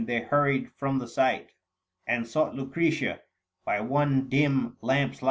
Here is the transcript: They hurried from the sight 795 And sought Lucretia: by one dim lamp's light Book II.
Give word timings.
They 0.03 0.21
hurried 0.21 0.71
from 0.79 0.97
the 0.97 1.07
sight 1.07 1.51
795 2.07 2.17
And 2.17 2.27
sought 2.27 2.55
Lucretia: 2.55 3.19
by 3.65 3.81
one 3.81 4.29
dim 4.29 4.75
lamp's 4.81 4.81
light 4.81 5.03
Book 5.03 5.13
II. 5.13 5.19